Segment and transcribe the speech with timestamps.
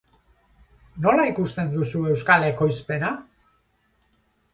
[1.03, 3.13] Nola ikusten duzu euskal ekoizpena?